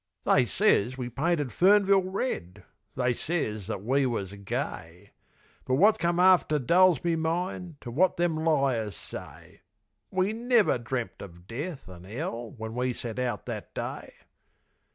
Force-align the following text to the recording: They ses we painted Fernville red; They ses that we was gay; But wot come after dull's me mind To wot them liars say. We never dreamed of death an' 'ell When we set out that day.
They 0.23 0.47
ses 0.47 0.97
we 0.97 1.09
painted 1.11 1.49
Fernville 1.49 2.01
red; 2.11 2.63
They 2.95 3.13
ses 3.13 3.67
that 3.67 3.83
we 3.83 4.07
was 4.07 4.33
gay; 4.33 5.11
But 5.65 5.75
wot 5.75 5.99
come 5.99 6.19
after 6.19 6.57
dull's 6.57 7.03
me 7.03 7.15
mind 7.15 7.75
To 7.81 7.91
wot 7.91 8.17
them 8.17 8.35
liars 8.43 8.95
say. 8.95 9.61
We 10.09 10.33
never 10.33 10.79
dreamed 10.79 11.21
of 11.21 11.45
death 11.45 11.87
an' 11.87 12.07
'ell 12.07 12.49
When 12.57 12.73
we 12.73 12.93
set 12.93 13.19
out 13.19 13.45
that 13.45 13.75
day. 13.75 14.13